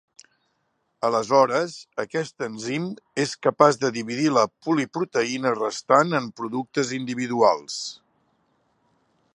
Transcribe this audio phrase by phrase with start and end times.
[1.09, 2.87] Aleshores, aquest enzim
[3.25, 7.77] és capaç de dividir la poliproteïna restant en productes individuals.